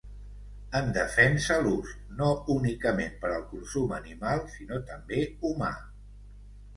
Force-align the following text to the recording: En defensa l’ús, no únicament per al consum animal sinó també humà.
En 0.77 0.87
defensa 0.93 1.57
l’ús, 1.65 1.91
no 2.21 2.29
únicament 2.53 3.13
per 3.25 3.31
al 3.35 3.43
consum 3.51 3.93
animal 3.99 4.41
sinó 4.55 4.81
també 4.89 5.21
humà. 5.51 5.69